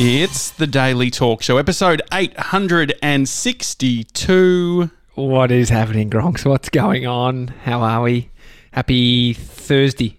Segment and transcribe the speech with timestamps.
[0.00, 4.90] It's the Daily Talk Show, episode 862.
[5.16, 6.46] What is happening, Gronks?
[6.46, 7.48] What's going on?
[7.48, 8.30] How are we?
[8.70, 10.16] Happy Thursday.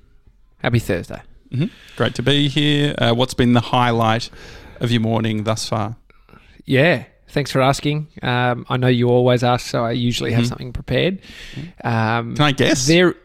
[0.58, 1.22] Happy Thursday.
[1.96, 2.94] Great to be here.
[2.98, 4.30] Uh, what's been the highlight
[4.82, 5.96] of your morning thus far?
[6.66, 7.06] Yeah.
[7.30, 8.10] Thanks for asking.
[8.22, 11.22] Um, I know you always ask, so I usually have something prepared.
[11.86, 12.86] Um, Can I guess?
[12.86, 13.16] There.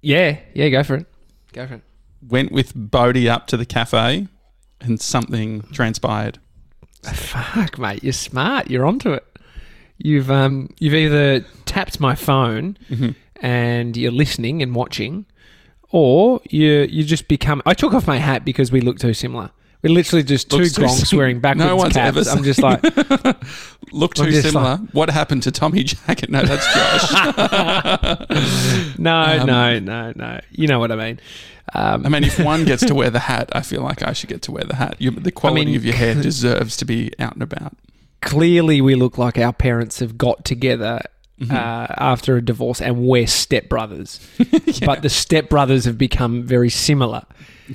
[0.00, 0.40] Yeah.
[0.52, 0.68] Yeah.
[0.70, 1.06] Go for it.
[1.52, 1.82] Go for it.
[2.28, 4.26] Went with Bodhi up to the cafe
[4.82, 6.38] and something transpired.
[7.02, 8.02] Fuck, mate.
[8.04, 8.70] You're smart.
[8.70, 9.24] You're onto it.
[9.98, 12.76] You've um, you've either tapped my phone
[13.40, 15.26] and you're listening and watching,
[15.90, 17.62] or you you just become.
[17.66, 19.50] I took off my hat because we look too similar.
[19.82, 22.16] We're literally just two Looks too gronks sim- wearing backwards No one's caps.
[22.28, 22.80] ever I'm just like,
[23.92, 24.76] Look too similar.
[24.92, 26.28] what happened to Tommy Jackett?
[26.30, 27.10] No, that's Josh.
[28.98, 30.40] no, Um, no, no, no.
[30.52, 31.20] You know what I mean.
[31.74, 34.28] Um, I mean, if one gets to wear the hat, I feel like I should
[34.28, 34.96] get to wear the hat.
[34.98, 37.76] You, the quality mean- of your hair deserves to be out and about.
[38.20, 41.00] clearly, we look like our parents have got together.
[41.40, 41.50] Mm-hmm.
[41.56, 44.20] Uh, after a divorce, and we're stepbrothers,
[44.86, 47.22] but the stepbrothers have become very similar.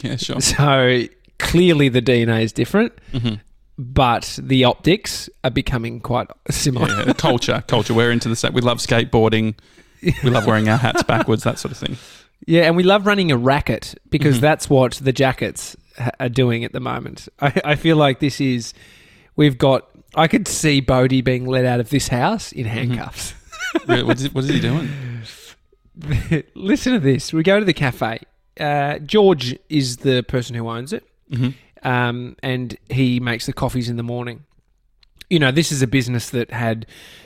[0.02, 0.40] Yeah, sure.
[0.40, 1.03] So
[1.38, 3.36] clearly the DNA is different, Mm-hmm.
[3.78, 6.88] but the optics are becoming quite similar.
[6.88, 7.94] Yeah, culture, culture.
[7.94, 8.53] We're into the set.
[8.53, 9.56] We love skateboarding.
[10.02, 11.98] We love wearing our hats backwards, that sort of thing.
[12.48, 14.42] Yeah, and we love running a racket because Mm-hmm.
[14.42, 17.28] that's what the jackets ha- are doing at the moment.
[17.40, 18.73] I, I feel like this is,
[19.36, 22.73] we've got, I could see Bodhi being let out of this house in Mm-hmm.
[22.78, 23.34] handcuffs.
[23.88, 24.90] Really, What is, what is he doing?
[26.56, 27.34] Listen to this.
[27.34, 28.20] We go to the cafe.
[28.59, 31.03] Uh, George is the person who owns it.
[31.31, 31.88] Mm-hmm.
[31.88, 34.45] um, and he makes the coffees in the morning.
[35.30, 36.86] You know, this is a business that had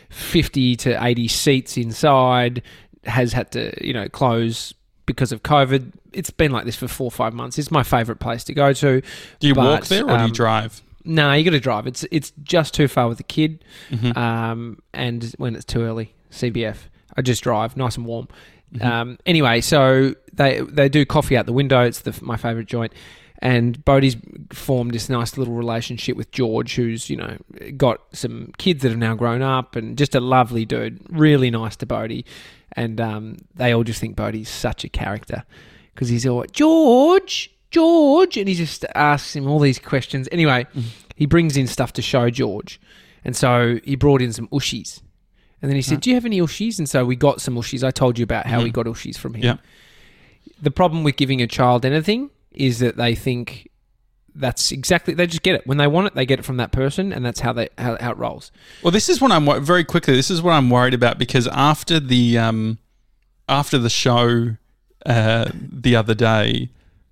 [0.10, 2.64] 50 to 80 seats inside,
[3.04, 4.74] has had to, you know, close
[5.12, 5.92] because of COVID.
[6.14, 7.58] It's been like this for four or five months.
[7.60, 9.02] It's my favourite place to go to.
[9.40, 10.82] Do you walk there or do you um, drive?
[11.04, 11.88] No, you got to drive.
[11.88, 14.18] It's it's just too far with the kid, Mm-hmm.
[14.18, 16.78] um, and when it's too early, CBF.
[17.18, 18.28] I just drive, nice and warm.
[18.74, 18.88] Mm-hmm.
[18.88, 21.84] Um, anyway, so they they do coffee out the window.
[21.84, 22.94] It's the, my favourite joint.
[23.42, 24.16] And Bodhi's
[24.52, 27.38] formed this nice little relationship with George, who's you know
[27.76, 31.76] got some kids that have now grown up, and just a lovely dude, really nice
[31.78, 32.26] to Bodhi.
[32.74, 35.44] And um, they all just think Bodhi's such a character
[35.94, 40.30] because he's all George, George, and he just asks him all these questions.
[40.32, 40.68] Anyway,
[41.16, 42.80] he brings in stuff to show George,
[43.26, 45.02] and so he brought in some ushies,
[45.64, 47.84] and then he said, "Do you have any ushies?" And so we got some ushies.
[47.84, 49.44] I told you about how we got ushies from him.
[49.44, 49.58] Yeah.
[50.62, 53.70] The problem with giving a child anything is that they think
[54.34, 56.16] that's exactly they just get it when they want it.
[56.16, 58.52] They get it from that person, and that's how they how, how it rolls.
[58.84, 60.16] Well, this is what I'm very quickly.
[60.16, 62.78] This is what I'm worried about because after the um,
[63.50, 64.56] after the show
[65.06, 66.70] uh, the other day,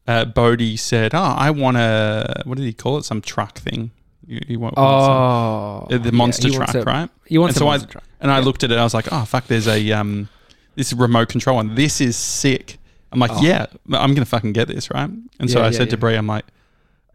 [0.08, 3.06] uh, Bodhi said, "Oh, I want a what did he call it?
[3.06, 3.92] Some truck thing."
[4.26, 7.10] You, you want, want some- Oh, Uh, the monster he truck, a- right?
[7.28, 8.04] You want and so monster I, truck.
[8.22, 8.78] And I looked at it.
[8.78, 10.30] I was like, "Oh fuck!" There's a um,
[10.76, 11.76] this remote control one.
[11.76, 12.79] This is sick.
[13.12, 13.42] I'm like, Oh.
[13.42, 15.10] "Yeah, I'm gonna fucking get this, right?"
[15.40, 16.00] And so Yeah, I yeah, said to yeah.
[16.00, 16.46] Brie, "I'm like,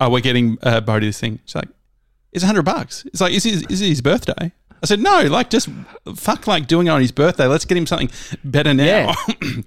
[0.00, 1.68] oh, we're getting uh, Bodhi this thing." She's like,
[2.32, 5.22] "It's a hundred bucks." It's like, "Is his, is it his birthday?" I said, "No,
[5.22, 5.68] like just
[6.16, 7.46] fuck, like doing it on his birthday.
[7.46, 8.10] Let's get him something
[8.44, 9.14] better now.
[9.42, 9.64] you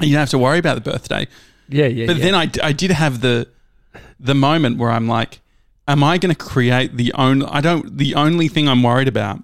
[0.00, 1.26] don't have to worry about the birthday."
[1.68, 2.06] Yeah, yeah.
[2.06, 3.48] But then I, I did have the
[4.18, 5.40] the moment where I'm like,
[5.86, 9.42] am I going to create the only I don't the only thing I'm worried about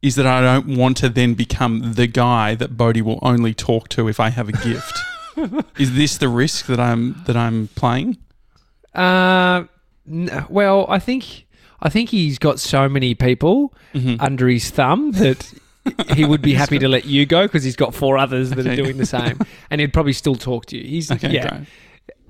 [0.00, 3.88] is that I don't want to then become the guy that Bodhi will only talk
[3.90, 4.96] to if I have a gift.
[5.78, 8.16] is this the risk that I'm that I'm playing?
[8.94, 9.64] Uh,
[10.10, 11.46] n- well, I think
[11.80, 14.20] I think he's got so many people Mm-hmm.
[14.20, 15.50] under his thumb that
[16.14, 18.72] he would be happy to let you go because he's got four others that Okay.
[18.72, 19.38] are doing the same,
[19.70, 20.84] and he'd probably still talk to you.
[20.84, 21.48] He's Okay, yeah.
[21.48, 21.68] great.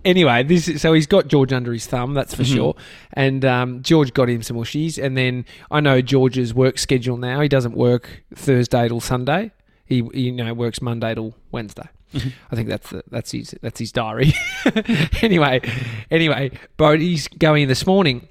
[0.04, 2.42] Anyway, this is, so he's got George under his thumb, that's Mm-hmm.
[2.44, 2.74] for sure.
[3.14, 7.40] And um, George got him some mushies, and then I know George's work schedule now.
[7.40, 9.50] He doesn't work Thursday till Sunday.
[9.84, 11.88] He, he you know works Monday till Wednesday.
[12.14, 12.28] Mm-hmm.
[12.50, 14.32] I think that's the, that's his that's his diary.
[15.22, 15.60] anyway,
[16.10, 18.28] anyway, Bodhi's going in this morning,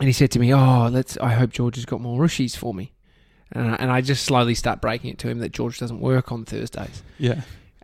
[0.00, 1.16] and he said to me, "Oh, let's.
[1.18, 2.92] I hope George has got more rushies for me."
[3.52, 6.30] And I, and I just slowly start breaking it to him that George doesn't work
[6.30, 7.40] on Thursdays, Yeah.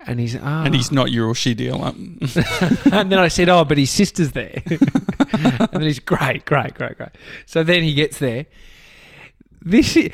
[0.06, 0.64] and he's ah.
[0.64, 1.82] And he's not your she deal.
[1.82, 2.18] Um,
[2.92, 6.96] and then I said, "Oh, but his sister's there." and then he's great, great, great,
[6.98, 7.08] great.
[7.46, 8.46] So then he gets there.
[9.62, 10.10] This i-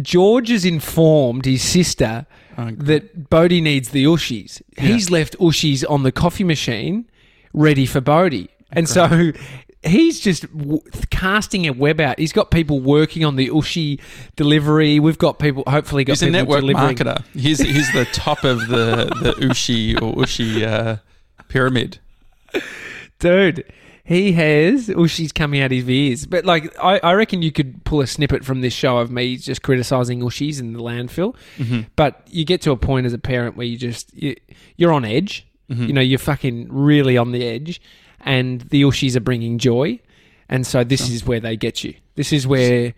[0.00, 4.62] George has informed his sister Oh, that Bodhi needs the ushies.
[4.78, 7.08] He's left ushies on the coffee machine,
[7.52, 9.32] ready for Bodhi, and so
[9.82, 10.80] he's just w-
[11.10, 12.18] casting a web out.
[12.18, 14.00] He's got people working on the ushi
[14.36, 15.00] delivery.
[15.00, 16.96] We've got people, hopefully, got He's a people network delivering.
[16.96, 17.24] marketer.
[17.34, 20.96] He's he's the top of the the Ushi or Ushi uh,
[21.48, 21.98] pyramid.
[23.18, 23.64] dude.
[24.04, 26.26] He has, or she's coming out his ears.
[26.26, 29.38] But like, I, I reckon you could pull a snippet from this show of me
[29.38, 31.34] just criticizing Ushies in the landfill.
[31.56, 31.82] Mm-hmm.
[31.96, 34.36] But you get to a point as a parent where you just you,
[34.76, 35.46] you're on edge.
[35.70, 35.84] Mm-hmm.
[35.86, 37.80] You know, you're fucking really on the edge,
[38.20, 39.98] and the Ushies are bringing joy,
[40.50, 41.94] and so this is where they get you.
[42.16, 42.92] This is where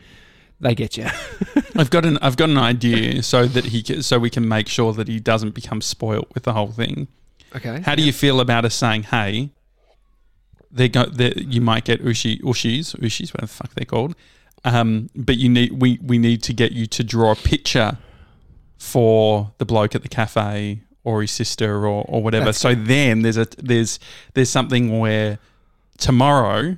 [0.58, 1.06] they get you.
[1.76, 4.66] I've got an I've got an idea so that he ca- so we can make
[4.66, 7.06] sure that he doesn't become spoilt with the whole thing.
[7.54, 7.80] okay.
[7.82, 9.50] How do you feel about us saying, "Hey,
[10.76, 14.14] they go that you might get ushi ushis ushis whatever the fuck they're called,
[14.64, 17.98] um, but you need we we need to get you to draw a picture
[18.78, 22.46] for the bloke at the cafe or his sister or, or whatever.
[22.46, 23.98] That's so then there's a there's
[24.34, 25.38] there's something where
[25.98, 26.76] tomorrow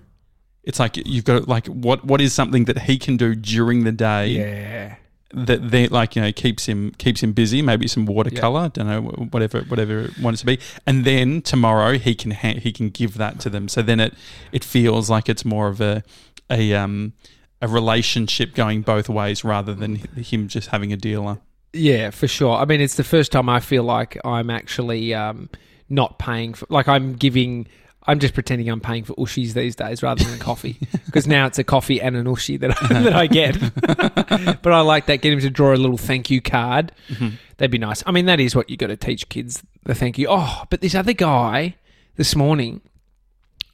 [0.64, 3.92] it's like you've got like what what is something that he can do during the
[3.92, 4.96] day Yeah.
[5.34, 7.62] That they like you know keeps him keeps him busy.
[7.62, 10.58] Maybe some watercolor, don't know whatever whatever it wants to be.
[10.86, 13.68] And then tomorrow he can ha- he can give that to them.
[13.68, 14.14] So then it
[14.52, 16.02] it feels like it's more of a
[16.50, 17.12] a um
[17.60, 21.38] a relationship going both ways rather than him just having a dealer.
[21.72, 22.56] Yeah, for sure.
[22.56, 25.50] I mean, it's the first time I feel like I'm actually um,
[25.88, 27.68] not paying for, like I'm giving.
[28.08, 31.58] I'm just pretending I'm paying for ushis these days rather than coffee because now it's
[31.58, 33.58] a coffee and an ushi that I, that I get.
[34.62, 35.20] but I like that.
[35.20, 36.90] Get him to draw a little thank you card.
[37.10, 37.36] Mm-hmm.
[37.58, 38.02] That'd be nice.
[38.06, 40.26] I mean, that is what you got to teach kids the thank you.
[40.30, 41.76] Oh, but this other guy
[42.16, 42.80] this morning,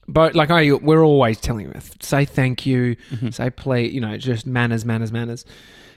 [0.08, 3.30] but like I, we're always telling him say thank you, mm-hmm.
[3.30, 5.44] say please, you know, just manners, manners, manners.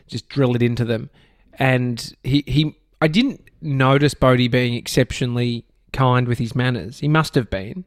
[0.06, 1.10] Just drill it into them.
[1.54, 7.00] And he, he, I didn't notice Bodhi being exceptionally kind with his manners.
[7.00, 7.84] He must have been.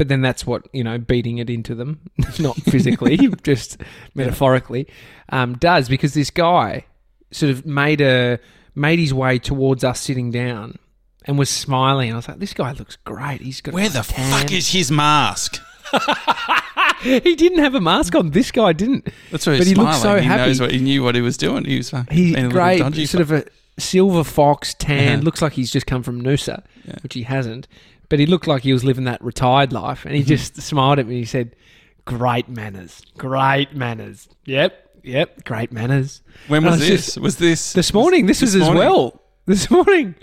[0.00, 2.00] But then that's what, you know, beating it into them,
[2.38, 3.76] not physically, just
[4.14, 4.88] metaphorically,
[5.28, 6.86] um, does because this guy
[7.32, 8.38] sort of made a
[8.74, 10.78] made his way towards us sitting down
[11.26, 12.08] and was smiling.
[12.08, 13.42] And I was like, this guy looks great.
[13.42, 15.60] He's got a Where the tan." fuck is his mask?
[17.02, 18.30] he didn't have a mask on.
[18.30, 19.06] This guy didn't.
[19.30, 19.90] That's why he's But he smiling.
[19.92, 20.46] looks so he happy.
[20.46, 21.66] knows what he knew what he was doing.
[21.66, 23.44] He was fucking He's great, sort of a
[23.78, 25.14] silver fox tan.
[25.16, 25.22] Uh-huh.
[25.24, 26.94] Looks like he's just come from Noosa, Yeah.
[27.02, 27.68] which he hasn't.
[28.10, 30.08] But he looked like he was living that retired life, Mm-hmm.
[30.08, 31.14] and he just smiled at me.
[31.20, 31.56] He said,
[32.04, 34.28] "Great manners, great manners.
[34.44, 37.04] Yep, yep, great manners." When was was this?
[37.06, 38.26] just- was this This morning.
[38.26, 39.22] This, was as well.
[39.46, 40.14] This morning.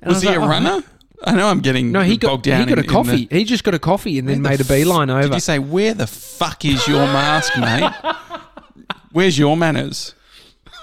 [0.00, 0.82] And I Was he like, a "Oh, runner?
[1.22, 2.60] I know I'm getting No, he got bogged down.
[2.68, 3.26] he got in- a coffee.
[3.26, 5.22] the- he just got a coffee and then Where made a beeline over.
[5.22, 7.90] Did you say where the fuck is your mask, mate?
[9.12, 10.14] Where's your manners?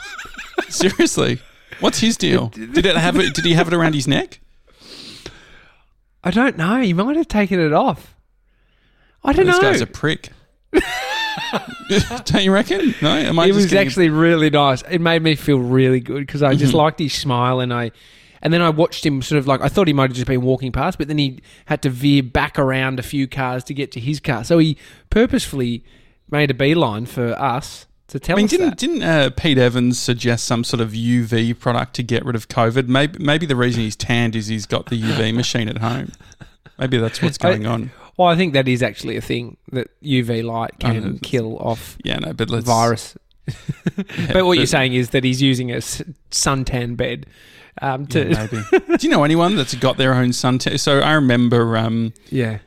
[0.70, 1.40] Seriously,
[1.80, 2.48] what's his deal?
[2.50, 3.34] Did it have it?
[3.34, 4.40] Did he have it around his neck?
[6.24, 6.82] I don't know.
[6.82, 8.16] He might have taken it off.
[9.24, 9.62] I don't This know.
[9.72, 10.30] This guy's a prick.
[12.26, 12.96] Don't you reckon?
[13.02, 14.82] No, am I it was getting- actually really nice.
[14.90, 16.60] It made me feel really good because I Mm-hmm.
[16.60, 17.92] just liked his smile and I,
[18.42, 20.42] and then I watched him sort of like I thought he might have just been
[20.42, 23.92] walking past, but then he had to veer back around a few cars to get
[23.94, 24.44] to his car.
[24.44, 24.78] So he
[25.10, 25.84] purposefully
[26.30, 27.86] made a beeline for us
[28.20, 28.78] tell I mean, didn't that.
[28.78, 32.88] didn't uh, Pete Evans suggest some sort of UV product to get rid of COVID?
[32.88, 36.12] Maybe maybe the reason he's tanned is he's got the UV machine at home.
[36.78, 37.92] Maybe that's what's going on.
[38.18, 41.58] Well, I think that is actually a thing that UV light I know, can kill
[41.58, 43.18] off Yeah, no, but let's virus.
[43.48, 47.26] yeah, but what you're saying is that he's using a s- suntan bed
[47.82, 48.86] um, to Yeah, maybe.
[48.98, 50.80] Do you know anyone that's got their own suntan?
[50.80, 52.60] So I remember um, yeah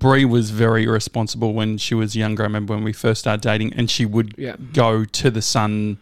[0.00, 2.42] Brie was very irresponsible when she was younger.
[2.42, 5.98] I remember when we first started dating, and she would yeah go to the sun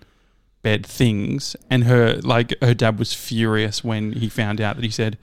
[0.62, 4.90] bed things, and her like her dad was furious when he found out that he
[4.90, 5.19] said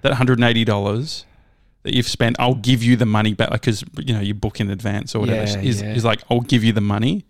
[0.00, 1.26] that 180 dollars
[1.82, 4.70] that you've spent, I'll give you the money back because you know you book in
[4.70, 5.50] advance or whatever.
[5.50, 5.94] Yeah, is yeah.
[5.94, 7.26] is like I'll give you the money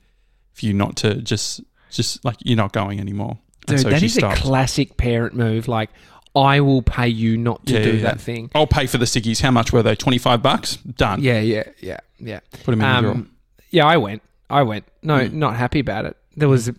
[0.53, 3.39] for you not to just just like you're not going anymore.
[3.69, 4.39] And Dude, so that is stopped.
[4.39, 5.69] a classic parent move.
[5.69, 5.91] Like,
[6.37, 8.23] I will pay you not to Yeah, do yeah, that yeah.
[8.23, 8.51] thing.
[8.55, 9.41] I'll pay for the sickies.
[9.41, 9.95] How much were they?
[9.97, 10.77] Twenty five bucks.
[10.77, 11.21] Done.
[11.23, 12.41] Yeah, yeah, yeah, yeah.
[12.65, 13.13] Put them in the drawer.
[13.15, 13.31] Um,
[13.71, 14.23] yeah, I went.
[14.49, 14.85] I went.
[15.03, 15.33] No, Mm.
[15.33, 16.17] not happy about it.
[16.37, 16.75] There was a,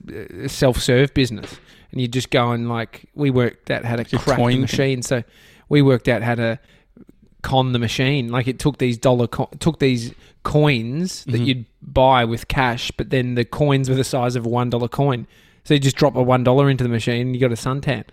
[0.46, 1.58] a self-serve business,
[1.92, 4.52] and you just go and like we worked out how to a crack the coin
[4.54, 4.62] thing.
[4.62, 5.02] machine.
[5.02, 5.24] So
[5.70, 6.60] we worked out how to
[7.42, 8.30] con the machine.
[8.30, 11.46] Like it took these dollar, co- took these coins that Mhm.
[11.46, 14.88] you'd buy with cash, but then the coins were the size of a one dollar
[14.88, 15.28] coin.
[15.64, 18.04] So you just drop a one dollar into the machine, and you got a suntan.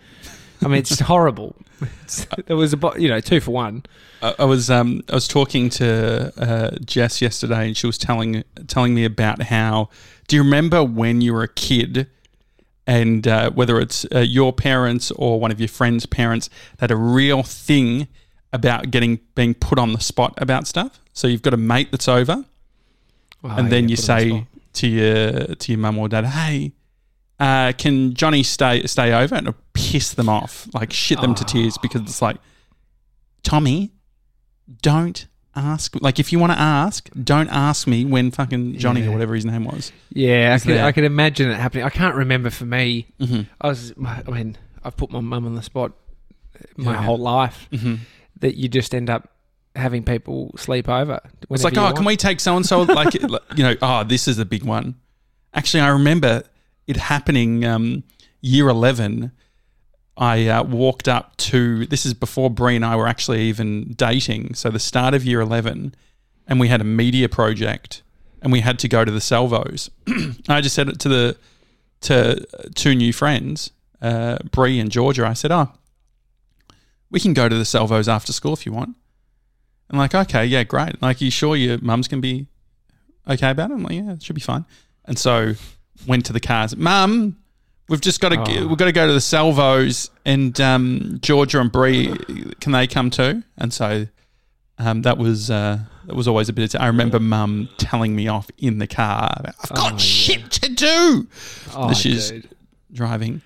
[0.63, 1.57] I mean, it's horrible.
[2.03, 3.85] It's, there was a you know two for one.
[4.23, 8.43] I, I was um I was talking to uh, Jess yesterday, and she was telling
[8.67, 9.89] telling me about how.
[10.27, 12.07] Do you remember when you were a kid,
[12.87, 16.51] and uh, whether it's uh, your parents or one of your friends' parents
[16.81, 18.09] had a real thing
[18.53, 21.01] about getting being put on the spot about stuff?
[21.15, 22.45] So you've got a mate that's over,
[23.45, 25.99] Oh, and then yeah, you put 'em on the say to your to your mum
[25.99, 26.73] or dad, "Hey,
[27.41, 31.79] uh, can Johnny stay stay over?" And piss them off, like shit them to tears,
[31.79, 32.37] because it's like,
[33.43, 33.93] Tommy,
[34.83, 35.27] don't
[35.57, 35.95] ask.
[36.01, 39.09] Like, if you want to ask, don't ask me when fucking Johnny Yeah.
[39.09, 39.93] or whatever his name was.
[40.13, 41.85] Yeah, I could, I could imagine it happening.
[41.85, 43.07] I can't remember for me.
[43.21, 43.43] Mm-hmm.
[43.61, 45.93] I was, I mean, I've put my mum on the spot
[46.77, 47.03] my Yeah.
[47.03, 47.95] whole life Mm-hmm.
[48.41, 49.31] that you just end up
[49.77, 51.21] having people sleep over.
[51.51, 52.83] It's like, oh, can we take so and so?
[52.83, 54.97] Like, you know, oh, this is a big one.
[55.55, 56.43] Actually, I remember
[56.89, 58.03] it happening um,
[58.41, 59.31] year 11.
[60.17, 64.55] I uh, walked up to, this is before Brie and I were actually even dating.
[64.55, 65.95] So the start of year 11,
[66.49, 68.03] and we had a media project
[68.43, 69.91] and we had to go to the Salvos.
[70.49, 71.37] I just said it to the,
[72.03, 75.27] to two new friends, uh, Brie and Georgia.
[75.27, 75.71] I said, oh,
[77.11, 78.97] we can go to the Salvos after school if you want.
[79.91, 81.01] And like, okay, yeah, great.
[81.03, 82.47] Like, you sure your mum's can be
[83.29, 83.75] okay about it?
[83.75, 84.65] I'm like, yeah, it should be fine.
[85.05, 85.55] And so
[86.07, 86.77] went to the cars.
[86.77, 87.37] Mum,
[87.89, 88.67] we've just got to Oh.
[88.67, 92.15] we've got to go to the Salvos and um, Georgia and Bree.
[92.61, 93.43] Can they come too?
[93.57, 94.07] And so
[94.79, 96.75] um, that was uh, that was always a bit.
[96.75, 99.35] Of I remember Mum telling me off in the car.
[99.45, 99.97] I've got Oh, yeah.
[99.99, 101.29] shit to do.
[101.75, 102.49] Oh, is- dude.
[102.93, 103.43] Driving.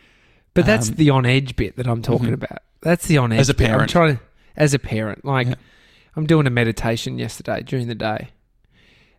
[0.54, 2.35] But that's um, the on edge bit that I'm talking Mhm.
[2.35, 2.59] about.
[2.82, 3.64] That's the on edge As a bit.
[3.68, 3.90] I'm parent.
[3.90, 4.23] trying to,
[4.56, 5.54] as a parent, like Yeah.
[6.14, 8.28] I'm doing a meditation yesterday during the day,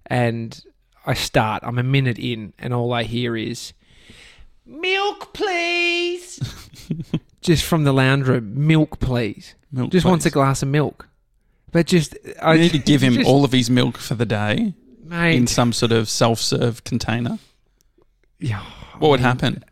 [0.05, 0.61] and
[1.05, 1.63] I start.
[1.65, 3.73] I'm a minute in, and all I hear is
[4.65, 6.39] milk, please.
[7.41, 9.55] just from the lounge room, milk, please.
[9.71, 11.07] Milk, Just wants a glass of milk.
[11.71, 14.25] But just I You need to give him just- all of his milk for the
[14.25, 15.35] day mate.
[15.35, 17.39] in some sort of self-serve container.
[18.39, 18.59] yeah,
[18.99, 19.63] What would I mean, happen?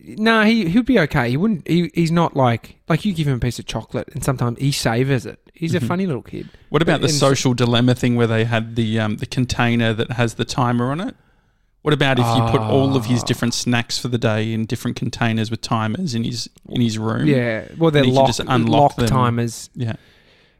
[0.00, 1.30] No, he he'd be okay.
[1.30, 1.66] He wouldn't.
[1.66, 4.70] He, he's not like like you give him a piece of chocolate, and sometimes he
[4.70, 5.43] savors it.
[5.54, 5.86] He's a Mhm.
[5.86, 6.48] funny little kid.
[6.68, 10.34] What about the social dilemma thing where they had the um, the container that has
[10.34, 11.14] the timer on it?
[11.82, 13.26] What about if you put all of his Ah.
[13.26, 17.26] different snacks for the day in different containers with timers in his in his room?
[17.26, 19.94] Yeah, well, they're And lock, just unlock lock timers, yeah.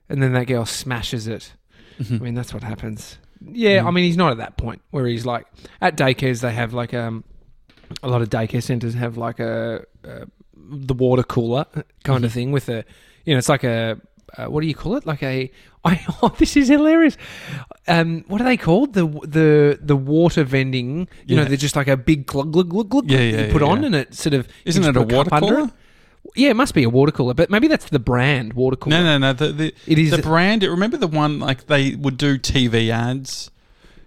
[0.09, 1.53] and then that girl smashes it.
[2.01, 2.21] Mhm.
[2.21, 3.19] I mean, that's what happens.
[3.53, 3.87] Yeah, Mm.
[3.87, 5.47] I mean, he's not at that point where he's like
[5.81, 6.41] at daycares.
[6.41, 7.25] They have like um,
[8.03, 11.67] a lot of daycare centers have like a, a the water cooler
[12.05, 12.35] kind of Mhm.
[12.35, 12.85] thing with a,
[13.25, 13.99] you know, it's like a
[14.37, 15.07] uh, what do you call it?
[15.07, 15.51] Like a
[15.85, 17.17] I oh, this is hilarious.
[17.87, 18.95] Um, what are they called?
[18.95, 21.09] The the the water vending.
[21.27, 23.63] You know, they're just like a big glug glug glug glug Yeah, yeah, you put
[23.63, 23.87] yeah, on, yeah.
[23.87, 25.71] and it sort of Isn't it a water cooler?
[26.35, 28.97] Yeah, it must be a water cooler, but maybe that's the brand water cooler.
[28.97, 29.33] No, no, no.
[29.35, 30.63] The the, It is the brand.
[30.63, 33.51] Remember the one like they would do TV ads,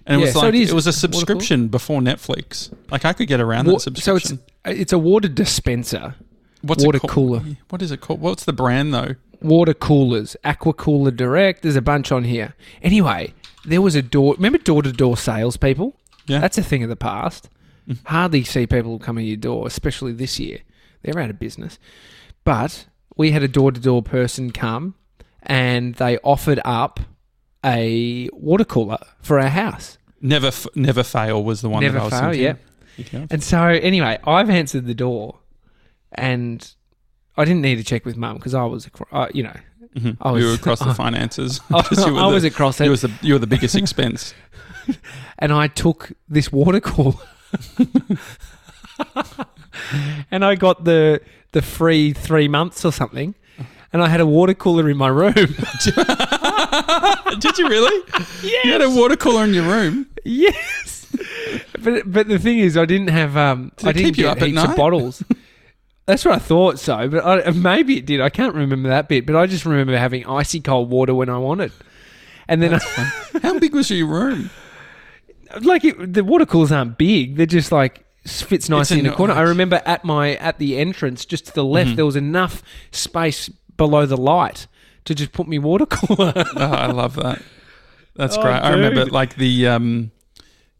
[0.06, 2.74] and it Yeah, was so like it is it, was a subscription before Netflix.
[2.90, 4.38] Like I could get around Wa- that subscription.
[4.40, 6.16] so it's it's a water dispenser.
[6.64, 7.44] What's water it cooler.
[7.70, 8.20] What is it called?
[8.20, 9.14] What's the brand though?
[9.42, 11.62] Water coolers, Aqua Cooler Direct.
[11.64, 12.56] There's a bunch on here.
[12.82, 13.34] Anyway,
[13.66, 14.34] there was a door.
[14.36, 15.96] Remember door to door salespeople?
[16.28, 16.40] Yeah.
[16.40, 17.50] That's a thing of the past.
[17.88, 17.98] Mhm.
[18.06, 20.60] Hardly see people coming to your door, especially this year.
[21.04, 21.80] They're out of business.
[22.44, 24.96] But we had a door to door person come
[25.44, 27.00] and they offered up
[27.66, 29.98] a water cooler for our house.
[30.22, 31.82] Never, f- Neverfail was the one.
[31.84, 32.32] Never that I was fail,
[32.98, 33.14] thinking.
[33.22, 33.26] yeah.
[33.30, 35.40] And so, anyway, I've answered the door
[36.14, 36.74] and
[37.38, 39.56] I didn't need to check with mum because I was, uh, you know,
[39.98, 40.18] Mhm.
[40.22, 41.62] I was- you were across the I- finances.
[41.70, 42.90] I, you I the- was across You it.
[42.90, 44.34] was the you were the biggest expense.
[45.40, 47.16] and I took this water cooler
[50.32, 53.36] and I got the the free three months or something.
[53.94, 55.34] And I had a water cooler in my room.
[55.34, 55.56] Did
[57.58, 58.04] you really?
[58.44, 58.66] yes.
[58.66, 60.08] You had a water cooler in your room.
[60.26, 61.08] yes.
[61.80, 64.32] But but the thing is, I didn't have um, Did I didn't keep you get
[64.38, 64.78] up at heaps of night?
[64.78, 65.24] bottles.
[66.08, 68.22] That's what I thought so, but I, maybe it did.
[68.22, 71.38] I can't remember that bit, but I just remember having icy cold water when I
[71.38, 71.74] wanted.
[72.48, 72.80] And then, I,
[73.44, 74.50] How big was your room?
[75.62, 79.34] like, it, the water coolers aren't big; they're just like fits nicely in the corner.
[79.34, 81.96] I remember at my at the entrance, just to the left, Mhm.
[81.98, 84.68] there was enough space below the light
[85.06, 86.32] to just put me water cooler.
[86.36, 87.42] Oh, I love that.
[88.16, 88.54] That's Oh, great.
[88.54, 90.12] I remember like the um,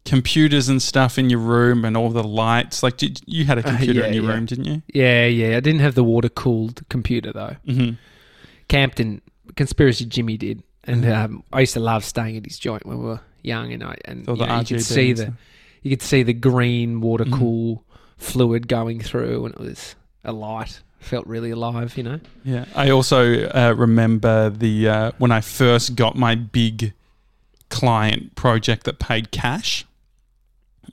[0.04, 2.82] computers and stuff in your room and all the lights.
[2.82, 4.32] Like did, you had a Uh, computer yeah, in your yeah.
[4.32, 4.82] room, didn't you?
[4.92, 5.56] yeah, yeah.
[5.56, 7.56] I didn't have the water cooled computer though.
[7.66, 7.94] Mm-hmm.
[8.68, 9.20] Campton
[9.56, 11.16] conspiracy Jimmy did, and Mhm.
[11.24, 13.96] um, I used to love staying at his joint when we were young, and I
[14.04, 15.32] and you, know, you could see the
[15.82, 17.84] you could see the green water cool
[18.18, 20.80] fluid going through, and it was a light.
[21.00, 22.18] Felt really alive, you know.
[22.44, 22.64] Yeah.
[22.74, 26.92] I also uh, remember the uh, when I first got my big
[27.70, 29.84] client project that paid cash.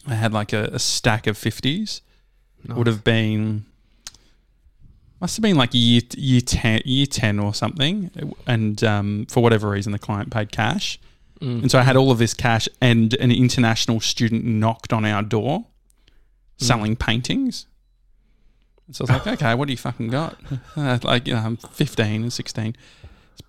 [0.08, 2.02] I had like a, a stack of fifties.
[2.68, 3.66] Would have been
[5.22, 8.12] must have been like year year ten year ten or something,
[8.48, 11.00] and um, for whatever reason the client paid cash,
[11.42, 11.64] Mm.
[11.64, 15.22] and so I had all of this cash, and an international student knocked on our
[15.22, 15.66] door,
[16.58, 17.68] selling paintings.
[18.92, 20.38] So I was like, okay, what do you fucking got?
[20.78, 22.76] Uh, like, you know, I'm 15 and 16.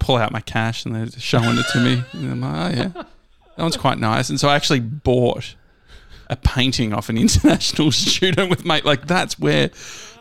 [0.00, 2.02] pull out my cash and they're showing it to me.
[2.12, 4.30] And I'm like, oh, yeah, that one's quite nice.
[4.30, 5.54] And so I actually bought
[6.28, 8.84] a painting off an international student with mate.
[8.84, 9.70] Like that's where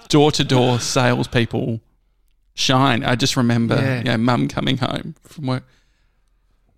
[0.10, 1.82] door to door salespeople
[2.54, 3.04] shine.
[3.04, 4.02] I just remember, Yeah.
[4.06, 5.64] yeah, mum coming home from work.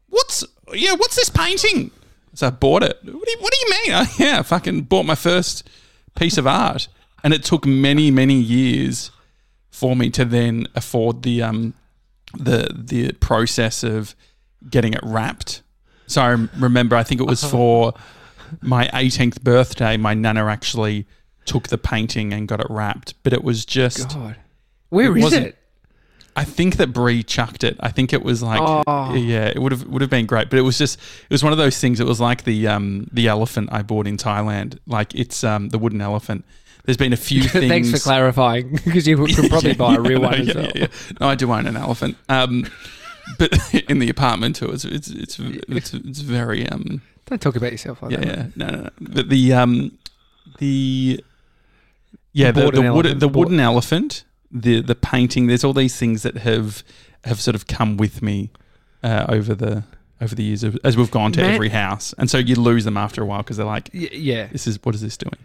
[0.09, 0.43] What's
[0.73, 0.93] yeah?
[0.93, 1.91] What's this painting?
[2.33, 2.97] So I bought it.
[3.03, 3.93] What do you, what do you mean?
[3.95, 5.69] I, yeah, I fucking bought my first
[6.15, 6.87] piece of art,
[7.23, 9.11] and it took many many years
[9.69, 11.73] for me to then afford the um
[12.37, 14.15] the the process of
[14.69, 15.61] getting it wrapped.
[16.07, 17.93] So I remember, I think it was for
[18.61, 19.97] my 18th birthday.
[19.97, 21.05] My nana actually
[21.45, 24.09] took the painting and got it wrapped, but it was just.
[24.09, 24.35] God,
[24.89, 25.57] where It is it?
[26.35, 27.77] I think that Brie chucked it.
[27.79, 29.15] I think it was like, Oh.
[29.15, 31.51] yeah, it would have would have been great, but it was just it was one
[31.51, 31.99] of those things.
[31.99, 34.77] It was like the um the elephant I bought in Thailand.
[34.85, 36.45] Like it's um the wooden elephant.
[36.85, 37.67] There's been a few things.
[37.69, 40.47] Thanks for clarifying, because you could probably Yeah, buy a real yeah, one no, as
[40.47, 40.71] yeah, well.
[40.75, 40.87] yeah.
[41.19, 42.17] No, I do own an elephant.
[42.29, 42.69] Um,
[43.39, 47.71] but in the apartment too, it's it's it's it's, it's very um Don't talk about
[47.71, 48.27] yourself like yeah that.
[48.37, 48.89] yeah no no no.
[48.99, 49.97] But the um
[50.59, 51.23] the
[52.33, 55.47] yeah the the, wood, the wooden elephant the the painting.
[55.47, 56.83] There's all these things that have
[57.25, 58.49] have sort of come with me
[59.03, 59.83] uh, over the
[60.21, 62.85] over the years of, as we've gone to Man- every house, and so you lose
[62.85, 64.47] them after a while because they're like, Y- yeah.
[64.47, 65.35] this is what is this doing?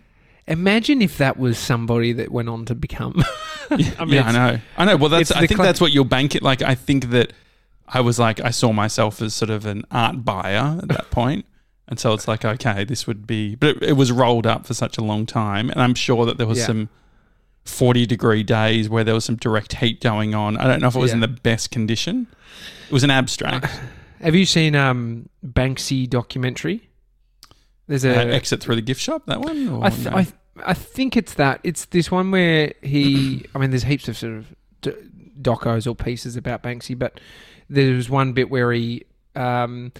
[0.46, 3.22] Imagine if that was somebody that went on to become.
[3.70, 4.58] I mean, yeah, I it's- know.
[4.78, 4.96] I know.
[4.96, 5.30] Well, that's.
[5.30, 6.42] it's I the think that's what you'll bank it.
[6.42, 7.32] Like, I think that
[7.88, 11.44] I was like, I saw myself as sort of an art buyer at that point,
[11.92, 13.54] and so it's like, okay, this would be.
[13.54, 16.38] But it, it was rolled up for such a long time, and I'm sure that
[16.38, 16.66] there was Yeah.
[16.66, 16.88] some
[17.64, 20.56] forty degree days where there was some direct heat going on.
[20.56, 21.26] I don't know if it was in Yeah.
[21.26, 22.26] the best condition.
[22.88, 23.66] It was an abstract.
[24.22, 26.88] Have you seen um, Banksy documentary?
[27.88, 29.26] There's Uh, a exit through the gift shop.
[29.26, 29.68] That one.
[29.68, 30.16] Or I, th- no?
[30.16, 30.34] I, th-
[30.64, 31.60] I think it's that.
[31.62, 33.44] It's this one where he.
[33.54, 34.46] I mean, there's heaps of sort of
[34.80, 34.92] d-
[35.40, 37.20] docos or pieces about Banksy, but
[37.68, 39.02] there's one bit where he
[39.34, 39.92] um,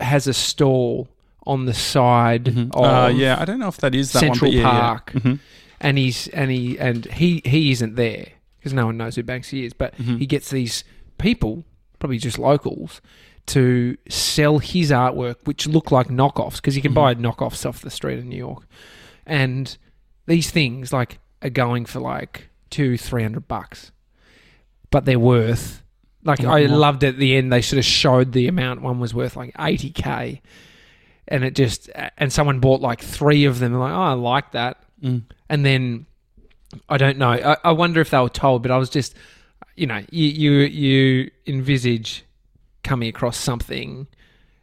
[0.00, 1.08] has a stall
[1.46, 2.70] on the side Mhm.
[2.74, 4.70] of Uh, yeah, I don't know if that is that Central one, yeah, yeah.
[4.80, 5.12] Park.
[5.14, 5.38] Mhm.
[5.80, 9.64] and he's and he and he he isn't there because no one knows who Banksy
[9.64, 10.18] is, but Mhm.
[10.18, 10.84] he gets these
[11.18, 11.64] people,
[11.98, 13.00] probably just locals,
[13.46, 16.96] to sell his artwork, which look like knockoffs because you can Mhm.
[16.96, 18.66] buy knockoffs off the street in New York,
[19.26, 19.78] and
[20.26, 23.90] these things like are going for like two three hundred bucks,
[24.90, 25.82] but they're worth.
[26.28, 26.76] Like I more.
[26.78, 29.90] loved at the end they sort of showed the amount one was worth like eighty
[29.90, 30.40] k,
[31.26, 33.74] and it just and someone bought like three of them.
[33.74, 35.22] Like oh I like that, Mm.
[35.48, 36.06] and then
[36.88, 37.30] I don't know.
[37.30, 39.14] I, I wonder if they were told, but I was just,
[39.74, 42.24] you know, you you, you envisage
[42.84, 44.06] coming across something,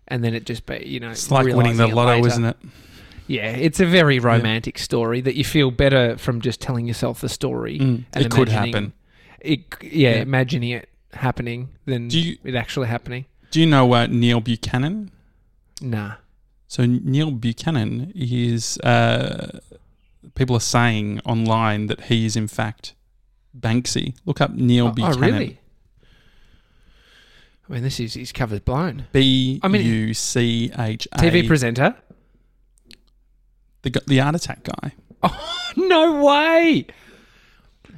[0.07, 2.27] and then it just be, you know, It's like winning the lotto, later.
[2.27, 2.57] isn't it?
[3.27, 7.29] Yeah, it's a very romantic story that you feel better from just telling yourself the
[7.29, 7.79] story.
[7.79, 8.03] Mm.
[8.13, 8.93] and It could happen.
[9.39, 10.15] It, yeah, Yeah.
[10.21, 13.25] imagining it happening than Do you- it actually happening.
[13.51, 15.11] Do you know uh, Neil Buchanan?
[15.81, 16.15] Nah.
[16.67, 18.77] So Neil Buchanan is.
[18.79, 19.59] Uh,
[20.35, 22.93] people are saying online that he is in fact
[23.57, 24.15] Banksy.
[24.25, 25.17] Look up Neil Oh, Buchanan.
[25.23, 25.59] oh, really?
[27.69, 29.07] I mean, this is his cover's blown.
[29.11, 31.17] B I mean- U C H A.
[31.17, 31.95] TV presenter.
[33.83, 34.93] the the art attack guy.
[35.23, 36.85] Oh no way!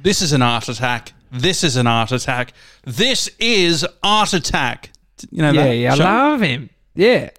[0.02, 1.12] This is an art attack.
[1.30, 2.52] This is an art attack.
[2.84, 4.90] This is art attack.
[5.30, 6.70] You know yeah, that yeah, I love him.
[6.94, 7.30] Yeah,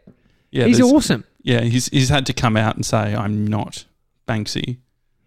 [0.51, 1.23] Yeah, he's awesome.
[1.41, 3.85] Yeah, he's he's had to come out and say I'm not
[4.27, 4.77] Banksy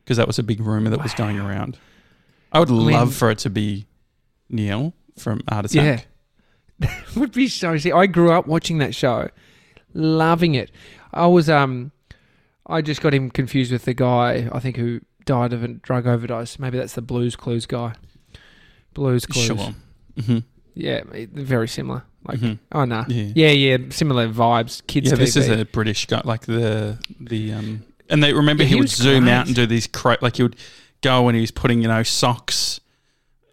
[0.04, 1.78] because that was a big rumor that was going around.
[2.52, 3.86] I would mean- love for it to be
[4.48, 6.06] Neil from Art Attack.
[6.78, 7.94] Yeah, that would be so sick.
[7.94, 9.28] I grew up watching that show,
[9.94, 10.70] loving it.
[11.12, 11.92] I was um,
[12.66, 16.06] I just got him confused with the guy I think who died of a drug
[16.06, 16.58] overdose.
[16.58, 17.94] Maybe that's the Blues Clues guy.
[18.94, 19.46] Blues Clues.
[19.46, 19.74] Sure.
[20.24, 20.38] hmm
[20.74, 21.02] Yeah,
[21.32, 22.02] very similar.
[22.26, 22.58] Like, Mhm.
[22.72, 23.32] oh no, Yeah.
[23.34, 24.86] yeah, yeah, similar vibes.
[24.86, 25.10] Kids.
[25.10, 28.74] Yeah, this is a British guy, like the the um, and they remember Yeah, he,
[28.76, 29.32] he would zoom great.
[29.32, 30.56] out and do these cra- like he would
[31.02, 32.78] go and he's putting you know socks,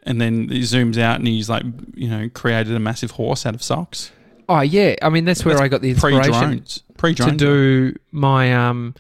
[0.04, 1.64] and then he zooms out and he's like
[1.96, 4.12] you know created a massive horse out of socks.
[4.48, 6.50] Oh yeah, I mean that's where That's I got the inspiration Pre inspiration.
[6.58, 8.94] drones, pre to do my um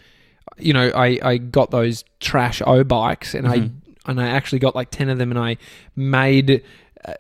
[0.58, 3.52] you know I I got those trash oBikes and Mhm.
[3.52, 3.70] I
[4.06, 5.58] and I actually got like 10 of them and I
[5.96, 6.64] made
[7.06, 7.14] uh,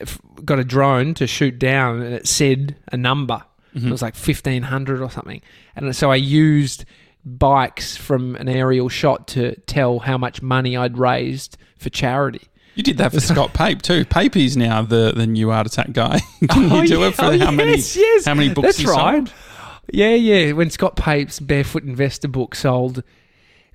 [0.45, 3.43] got a drone to shoot down and it said a number
[3.75, 3.87] Mm-hmm.
[3.89, 5.43] it was like 1500 or something
[5.75, 6.85] and so I used
[7.23, 12.81] bikes from an aerial shot to tell how much money I'd raised for charity You
[12.81, 14.05] did that for Scott Pape too.
[14.05, 16.19] Pape is now the, the new art attack guy.
[16.49, 17.07] Can you Oh, do yeah.
[17.09, 18.25] it for Oh, how many yes, yes.
[18.25, 19.27] how many books That's right.
[19.27, 19.33] sold?
[19.93, 20.53] Yeah, yeah.
[20.53, 23.03] When Scott Pape's Barefoot Investor book sold,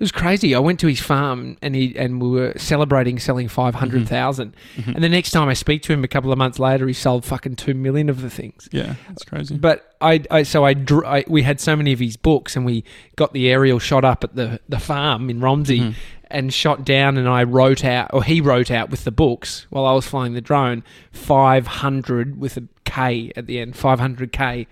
[0.04, 0.54] was crazy.
[0.54, 3.96] I went to his farm and he and we were celebrating selling five mm-hmm.
[3.96, 4.90] Mm-hmm.
[4.90, 7.24] And the next time I speak to him a couple of months later, he sold
[7.24, 8.68] fucking two million of the things.
[8.70, 9.56] Yeah, that's crazy.
[9.56, 12.66] But I, I so I, drew, I we had so many of his books, and
[12.66, 12.84] we
[13.16, 15.98] got the aerial shot up at the the farm in Romsey, mm-hmm.
[16.30, 19.86] and shot down, and I wrote out, or he wrote out with the books while
[19.86, 24.32] I was flying the drone, five hundred with a K at the end, five hundred
[24.32, 24.66] K,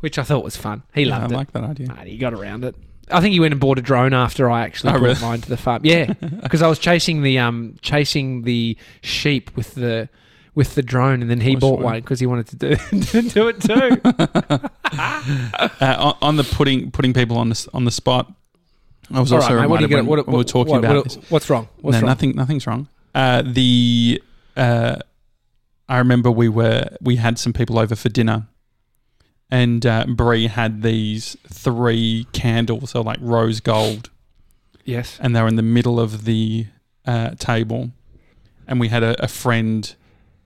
[0.00, 0.82] which I thought was fun.
[0.92, 1.36] He Yeah, I loved it.
[1.36, 1.94] like that idea.
[1.94, 2.74] Mate, he got around it.
[3.10, 5.20] I think he went and bought a drone after I actually Oh, brought really?
[5.20, 5.82] mine to the farm.
[5.84, 10.08] Yeah, because I was chasing the um chasing the sheep with the
[10.54, 11.84] with the drone, and then he Oh, bought sure.
[11.84, 14.00] one because he wanted to do to do it too.
[14.90, 18.32] Uh, on, on the putting putting people on the on the spot,
[19.12, 19.96] I was All also right, mate, reminded get?
[19.96, 21.68] when, What, when we were talking what- about what's wrong?
[21.80, 22.06] What's no, wrong?
[22.08, 22.30] nothing.
[22.36, 22.88] Nothing's wrong.
[23.14, 24.22] Uh, the
[24.56, 24.96] uh,
[25.88, 28.46] I remember we were we had some people over for dinner,
[29.50, 34.10] and uh, Brie had these three candles, so like rose gold,
[34.84, 35.18] Yes.
[35.20, 36.66] and they were in the middle of the
[37.06, 37.90] uh, table,
[38.66, 39.94] and we had a, a friend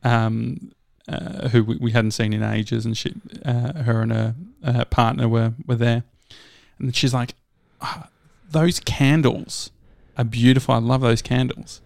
[0.04, 0.72] um,
[1.08, 3.12] uh, who we, we hadn't seen in ages, and she,
[3.44, 4.34] uh, her and her
[4.64, 6.04] uh, partner were were there,
[6.78, 7.34] and she's like,
[7.80, 8.08] "Ah,
[8.50, 9.70] "Those candles
[10.16, 10.74] are beautiful.
[10.74, 11.80] I love those candles,"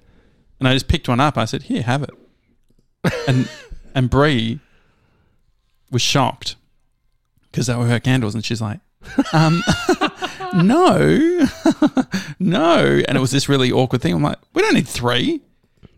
[0.60, 1.38] and I just picked one up.
[1.38, 2.10] I said, "Here, have it,"
[3.26, 3.48] and
[3.94, 4.60] and Brie
[5.90, 6.56] was shocked
[7.56, 8.80] because they were her candles, and she's like,
[9.32, 9.62] um,
[10.54, 11.48] "No,
[12.38, 14.12] no," and it was this really awkward thing.
[14.12, 15.40] I'm like, "We don't need three.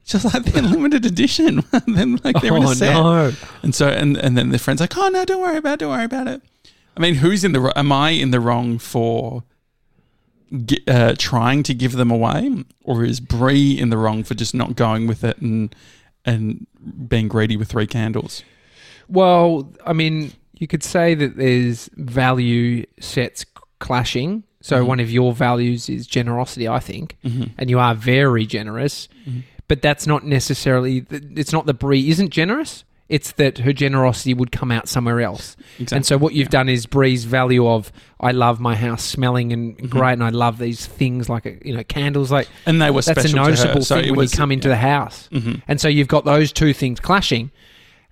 [0.04, 1.64] Just like they're limited edition.
[1.88, 3.32] then like they're in oh a set." no!
[3.64, 5.78] And so, and and then the friend's like, "Oh no, don't worry about it.
[5.80, 6.42] Don't worry about it."
[6.96, 7.72] I mean, who's in the?
[7.74, 9.42] Am I in the wrong for
[10.86, 14.76] uh, trying to give them away, or is Brie in the wrong for just not
[14.76, 15.74] going with it and
[16.24, 16.68] and
[17.08, 18.44] being greedy with three candles?
[19.08, 23.44] Well, I mean, you could say that there's value sets
[23.78, 24.42] clashing.
[24.60, 24.86] So Mhm.
[24.86, 27.44] one of your values is generosity, I think, Mm-hmm.
[27.58, 29.08] and you are very generous.
[29.28, 29.42] Mhm.
[29.68, 31.04] But that's not necessarily.
[31.10, 32.84] It's not that Brie isn't generous.
[33.08, 35.56] It's that her generosity would come out somewhere else.
[35.78, 35.96] Exactly.
[35.96, 36.50] And so what you've yeah.
[36.58, 37.90] done is Bree's value of
[38.20, 39.88] I love my house smelling and Mhm.
[39.88, 42.30] great, and I love these things like you know candles.
[42.30, 44.38] Like and they were that's a special to her, noticeable so thing when was, you
[44.38, 45.28] come into the house.
[45.32, 45.62] Mhm.
[45.68, 47.50] And so you've got those two things clashing,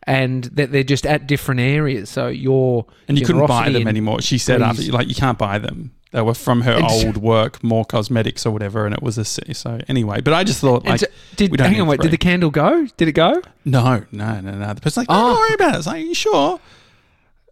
[0.07, 2.09] and that they're just at different areas.
[2.11, 4.21] So your And you couldn't buy them anymore.
[4.23, 5.93] She said after, like, you can't buy them.
[6.13, 9.53] They were from her old work, MOR Cosmetics or whatever, and it was a C.
[9.53, 12.05] So anyway, but I just thought, like, so- did we don't hang on, wait, three.
[12.11, 12.87] did the candle go?
[12.97, 13.43] Did it go?
[13.65, 14.73] No, no, no, no.
[14.75, 15.35] The person's like, don't Oh.
[15.35, 15.79] worry about it.
[15.79, 16.61] It's like, Are you sure?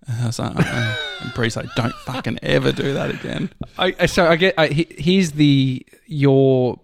[0.06, 0.96] And I was like, uh-uh.
[1.22, 3.50] and Bree's like, don't fucking ever do that again.
[3.78, 4.54] I, I- so I get.
[4.56, 6.78] I, here's the your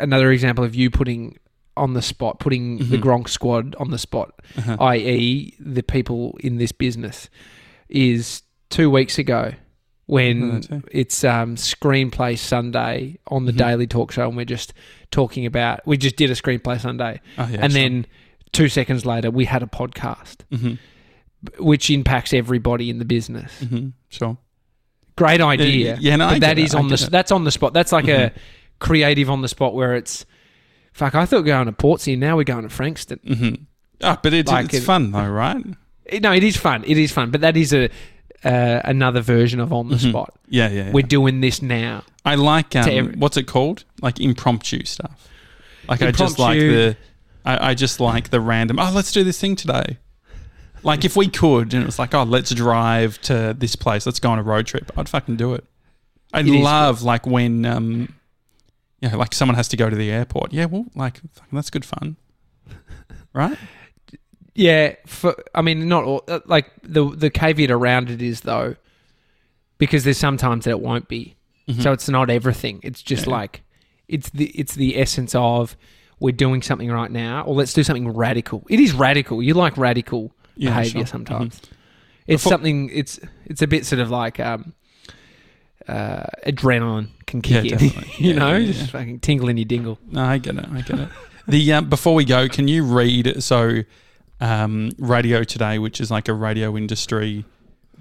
[0.00, 1.38] another example of you putting
[1.76, 3.02] on the spot, putting the Mhm.
[3.02, 4.76] Gronk squad on the spot, Uh-huh.
[4.80, 7.28] i.e., the people in this business,
[7.88, 9.52] is two weeks ago
[10.06, 13.56] when Oh, it's um, Screenplay Sunday on the Mhm.
[13.58, 14.72] Daily Talk Show, and we're just
[15.10, 15.80] talking about.
[15.86, 18.06] We just did a Screenplay Sunday, Oh, yeah, and then
[18.52, 20.78] two seconds later, we had a podcast, Mhm,
[21.58, 23.52] which impacts everybody in the business.
[23.62, 24.38] mhm, sure.
[25.16, 25.96] Great idea.
[26.00, 27.08] Yeah, no, but that get it, on the it.
[27.10, 27.72] that's on the spot.
[27.72, 28.32] That's like a Mhm.
[28.78, 30.26] creative on the spot where it's
[30.96, 31.14] fuck.
[31.14, 33.20] I thought we were going to Portsea, now we're going to Frankston.
[33.26, 33.60] Mhm.
[34.02, 35.64] Ah, but it, Like it's it- fun though, right?
[36.04, 36.84] It- no, it is fun.
[36.86, 37.88] It is fun, but that is a
[38.44, 40.10] uh, another version of on the Mhm.
[40.10, 40.34] spot.
[40.48, 40.84] Yeah, yeah.
[40.86, 40.92] yeah.
[40.92, 42.04] We're doing this now.
[42.24, 43.84] I like um, every- what's it called?
[44.02, 45.28] Like impromptu stuff.
[45.88, 46.96] Like I just like the,
[47.44, 48.78] I, I just like the random.
[48.78, 49.98] Oh, let's do this thing today.
[50.82, 54.06] Like if we could, and it was like, oh, let's drive to this place.
[54.06, 54.92] Let's go on a road trip.
[54.96, 55.64] I'd fucking do it.
[56.32, 58.12] I It is love like when, um,
[59.02, 60.52] know, like someone has to go to the airport.
[60.52, 61.20] Yeah, well, like
[61.52, 62.16] that's good fun,
[63.32, 63.58] right?
[64.54, 68.76] Yeah, for I mean, not all, uh, like the the caveat around it is though,
[69.78, 71.36] because there's sometimes that it won't be.
[71.68, 71.82] Mhm.
[71.82, 72.80] So it's not everything.
[72.82, 73.32] It's just Yeah.
[73.32, 73.62] like
[74.08, 75.76] it's the it's the essence of
[76.20, 78.64] we're doing something right now, or let's do something radical.
[78.70, 79.42] It is radical.
[79.42, 81.06] You like radical Yeah, behavior sure.
[81.06, 81.60] sometimes.
[82.26, 82.88] It's Before- something.
[82.90, 84.72] It's it's a bit sort of like um,
[85.88, 87.78] uh, adrenaline can Yeah, kick in.
[88.18, 89.98] you Yeah, know, yeah, just fucking tingle in your dingle.
[90.10, 90.66] No, I get it.
[90.72, 91.08] I get it.
[91.48, 93.82] The um, before we go, can you read so
[94.40, 97.44] um, Radio Today, which is like a radio industry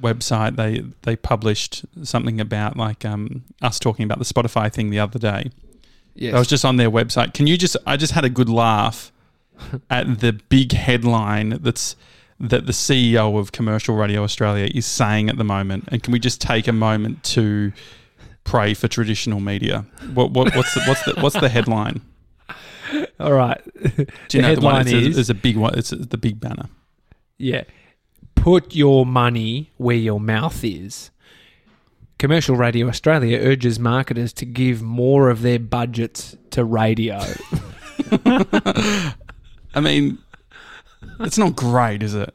[0.02, 5.00] website, they they published something about like um, us talking about the Spotify thing the
[5.00, 5.52] other day.
[6.16, 6.34] Yes.
[6.34, 7.34] I was just on their website.
[7.34, 7.78] Can you just?
[7.86, 9.12] I just had a good laugh
[9.90, 11.96] at the big headline that's
[12.40, 15.86] that the CEO of Commercial Radio Australia is saying at the moment.
[15.90, 17.72] And can we just take a moment to
[18.44, 19.86] pray for traditional media?
[20.14, 22.02] What, what what's the, what's the what's the headline?
[23.20, 23.62] All right.
[23.74, 24.76] Do you The know the one?
[24.76, 25.78] headline It's a, is- it's a big one.
[25.78, 26.68] It's the big banner.
[27.38, 27.64] Yeah.
[28.36, 31.10] Put your money where your mouth is.
[32.20, 37.20] Commercial Radio Australia urges marketers to give more of their budgets to radio.
[38.26, 40.18] I mean,
[41.20, 42.34] it's not great, is it?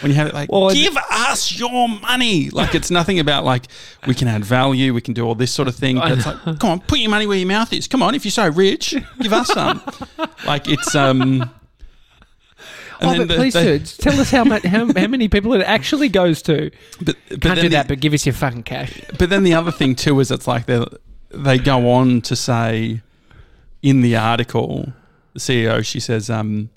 [0.00, 2.50] When you have it like, Well, I- give us your money.
[2.50, 3.66] Like, it's nothing about like,
[4.06, 5.96] we can add value, we can do all this sort of thing.
[5.96, 7.86] But it's like, come on, put your money where your mouth is.
[7.86, 9.80] Come on, if you're so rich, give us some.
[10.44, 11.50] like, it's, um, and
[13.02, 15.52] oh, then but the- please, they- sir, tell us how, much, how, how many people
[15.54, 16.70] it actually goes to.
[17.00, 19.00] but, but Can't then do the- that, but give us your fucking cash.
[19.18, 20.84] But then the other thing too is it's like they
[21.30, 23.00] they go on to say
[23.82, 24.92] in the article,
[25.32, 26.70] the CEO she says, um,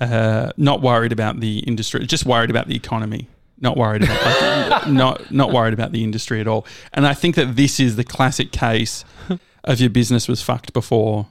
[0.00, 3.28] uh, not worried about the industry, just worried about the economy.
[3.58, 6.66] Not worried about like, not not worried about the industry at all.
[6.92, 9.02] And I think that this is the classic case
[9.64, 11.26] of your business was fucked before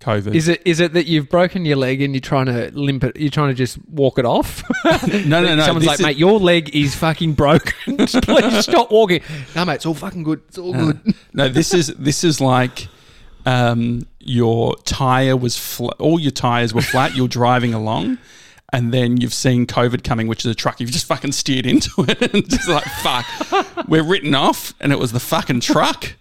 [0.00, 0.34] COVID.
[0.34, 3.16] Is it is it that you've broken your leg and you're trying to limp it?
[3.16, 4.62] You're trying to just walk it off?
[4.84, 5.64] no, no, no.
[5.64, 7.96] Someone's like, is- mate, your leg is fucking broken.
[8.06, 9.22] Please stop walking.
[9.56, 10.42] No, mate, it's all fucking good.
[10.48, 11.14] It's all good.
[11.32, 12.88] no, this is this is like
[13.46, 15.94] um, your tire was flat.
[15.98, 17.14] All your tires were flat.
[17.16, 18.18] You're driving along,
[18.72, 20.80] and then you've seen COVID coming, which is a truck.
[20.80, 23.26] You've just fucking steered into it, and just like fuck,
[23.88, 26.14] we're written off, and it was the fucking truck.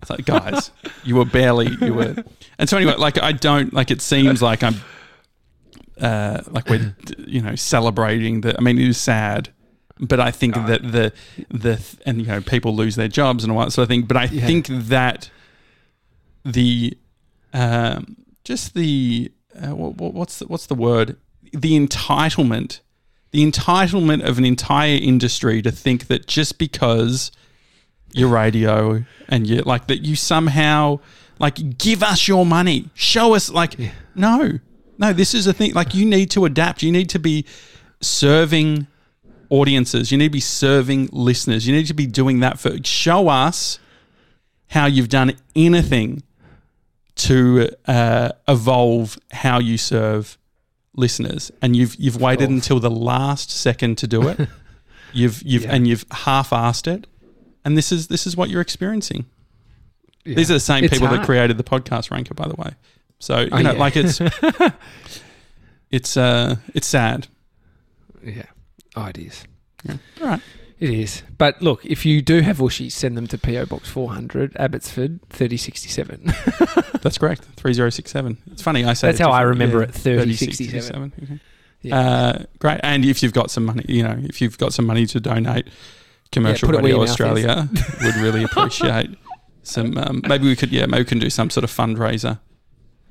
[0.00, 0.70] It's like, guys,
[1.02, 2.14] you were barely you were.
[2.58, 3.90] And so anyway, like I don't like.
[3.90, 4.76] It seems like I'm.
[6.00, 6.94] Uh, like we're,
[7.26, 8.54] you know, celebrating that.
[8.56, 9.48] I mean, it is sad,
[9.98, 11.12] but I think that the
[11.50, 14.02] the and you know people lose their jobs and all that sort of thing.
[14.02, 14.46] But I Yeah.
[14.46, 15.30] think that
[16.52, 16.96] the
[17.52, 21.16] um, just the uh, what, what's the, what's the word?
[21.52, 22.80] The entitlement,
[23.30, 27.30] the entitlement of an entire industry to think that just because
[28.12, 30.98] your radio and you like that you somehow
[31.38, 33.78] like give us your money, show us like
[34.14, 34.58] no,
[34.98, 35.12] no.
[35.12, 35.74] This is a thing.
[35.74, 36.82] Like you need to adapt.
[36.82, 37.44] You need to be
[38.00, 38.86] serving
[39.50, 40.10] audiences.
[40.10, 41.66] You need to be serving listeners.
[41.66, 43.78] You need to be doing that for show us
[44.68, 46.22] how you've done anything
[47.18, 50.38] to uh, evolve how you serve
[50.96, 52.56] listeners, and you've you've waited Evolve.
[52.56, 54.48] until the last second to do it.
[55.14, 55.74] You've you've Yeah.
[55.74, 57.06] and you've half-assed it,
[57.64, 59.24] and this is this is what you're experiencing.
[60.24, 62.72] These are the same It's people that created the podcast ranker, by the way.
[63.18, 63.78] So you Oh, know, yeah.
[63.78, 64.20] like it's
[65.90, 67.28] it's uh it's sad.
[68.22, 68.42] Yeah.
[68.96, 69.44] Oh, it is.
[69.84, 69.96] Yeah.
[70.20, 70.40] All right.
[70.80, 71.22] It is.
[71.38, 76.32] But look, if you do have Whooshies, send them to PO Box 400, Abbotsford, 3067.
[77.02, 77.42] That's correct.
[77.56, 78.38] Three zero six seven.
[78.52, 78.84] It's funny.
[78.84, 81.10] I say That's how I remember Yeah, it, 3067.
[81.10, 81.12] 3067.
[81.24, 81.40] Okay.
[81.82, 81.98] Yeah.
[81.98, 82.80] Uh, great.
[82.82, 85.68] And if you've got some money, you know, if you've got some money to donate,
[86.30, 87.68] Commercial it Radio Australia
[88.02, 89.10] would really appreciate
[89.62, 89.96] some.
[89.96, 92.38] Um, maybe we could, yeah, maybe we can do some sort of fundraiser.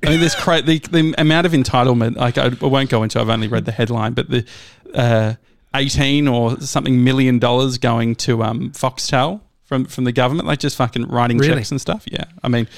[0.04, 2.16] I mean, there's cra- the, the amount of entitlement.
[2.16, 3.20] Like, I, I won't go into.
[3.20, 4.46] I've only read the headline, but the
[4.94, 5.34] uh,
[5.74, 10.76] eighteen or something million dollars going to um, Foxtel from from the government, like just
[10.76, 11.54] fucking writing Really?
[11.54, 12.04] checks and stuff.
[12.10, 12.68] Yeah, I mean,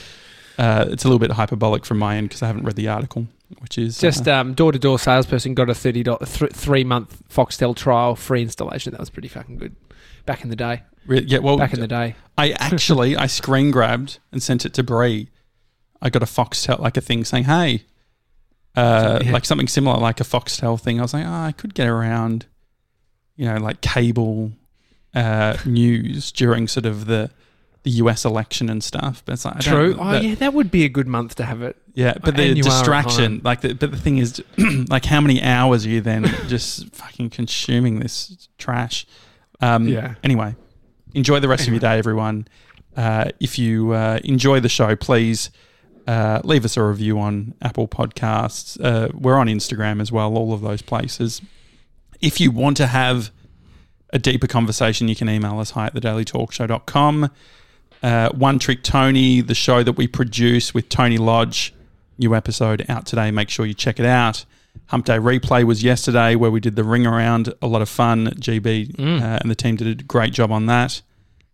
[0.58, 3.26] uh, it's a little bit hyperbolic from my end because I haven't read the article,
[3.60, 6.18] which is Just uh, um, door-to-door salesperson got a thirty th-
[6.52, 8.90] three-month Foxtel trial free installation.
[8.92, 9.76] That was pretty fucking good
[10.26, 10.82] back in the day.
[11.06, 11.38] re- yeah.
[11.38, 15.28] Well, Back in the day, I actually I screen grabbed and sent it to Bree.
[16.02, 17.84] I got a Foxtel like a thing saying, "Hey,"
[18.76, 19.32] uh, Yeah.
[19.32, 20.98] like something similar, like a Foxtel thing.
[20.98, 22.46] I was like, "Oh, I could get around,
[23.40, 24.52] you know, like cable
[25.14, 27.30] uh, news during sort of the
[27.82, 29.96] the US election and stuff." But it's like, true.
[29.98, 31.76] Oh that- yeah, that would be a good month to have it.
[31.94, 32.14] yeah.
[32.22, 34.42] But the And you are at distraction, like, the, but the thing is,
[34.88, 39.06] like, how many hours are you then just fucking consuming this trash?
[39.62, 40.14] Um, Yeah.
[40.22, 40.54] Anyway,
[41.14, 42.46] enjoy the rest of your day, everyone.
[42.96, 45.50] Uh, if you uh, enjoy the show, please
[46.06, 48.78] uh, leave us a review on Apple Podcasts.
[48.82, 51.40] Uh, we're on Instagram as well, all of those places.
[52.20, 53.30] If you want to have
[54.12, 57.30] a deeper conversation, you can email us hi at thedailytalkshow.com.
[58.02, 61.74] Uh, One Trick Tony, the show that we produce with Tony Lodge,
[62.18, 63.30] new episode out today.
[63.30, 64.44] Make sure you check it out.
[64.86, 67.52] Hump Day Replay was yesterday where we did the ring around.
[67.62, 68.26] A lot of fun.
[68.38, 69.20] GB Mm.
[69.20, 71.02] uh, and the team did a great job on that.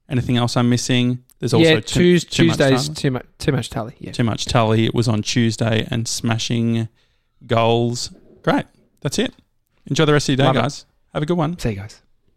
[0.09, 1.23] Anything else I'm missing?
[1.41, 2.95] There's also yeah, too, too Tuesdays Tully.
[2.95, 3.95] too much too much tally.
[3.99, 4.13] Yeah.
[4.13, 4.87] Too much tally.
[4.87, 6.89] It was on Tuesday and smashing
[7.47, 8.11] goals.
[8.43, 8.65] Great.
[9.03, 9.35] That's it.
[9.87, 10.61] Enjoy the rest of your day, Love it.
[10.61, 10.87] guys.
[11.15, 11.59] Have a good one.
[11.59, 12.03] See you guys.